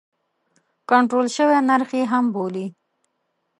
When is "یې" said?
1.99-2.03